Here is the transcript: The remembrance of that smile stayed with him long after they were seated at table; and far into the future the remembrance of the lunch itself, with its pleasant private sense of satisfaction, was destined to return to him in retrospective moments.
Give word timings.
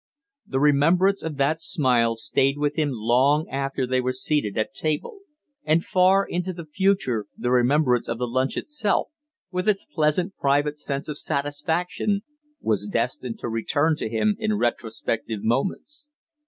The 0.47 0.59
remembrance 0.59 1.21
of 1.21 1.37
that 1.37 1.61
smile 1.61 2.15
stayed 2.15 2.57
with 2.57 2.75
him 2.75 2.89
long 2.91 3.47
after 3.49 3.85
they 3.85 4.01
were 4.01 4.13
seated 4.13 4.57
at 4.57 4.73
table; 4.73 5.19
and 5.63 5.85
far 5.85 6.25
into 6.25 6.53
the 6.53 6.65
future 6.65 7.27
the 7.37 7.51
remembrance 7.51 8.07
of 8.07 8.17
the 8.17 8.25
lunch 8.27 8.57
itself, 8.57 9.09
with 9.51 9.69
its 9.69 9.85
pleasant 9.85 10.35
private 10.37 10.79
sense 10.79 11.07
of 11.07 11.19
satisfaction, 11.19 12.23
was 12.59 12.87
destined 12.87 13.37
to 13.41 13.47
return 13.47 13.95
to 13.97 14.09
him 14.09 14.35
in 14.39 14.57
retrospective 14.57 15.43
moments. 15.43 16.07